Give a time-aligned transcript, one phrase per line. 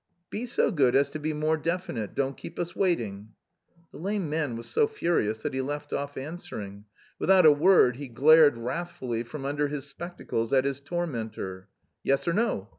[0.31, 3.33] "Be so good as to be more definite, don't keep us waiting."
[3.91, 6.85] The lame man was so furious that he left off answering.
[7.19, 11.67] Without a word he glared wrathfully from under his spectacles at his tormentor.
[12.03, 12.69] "Yes or no?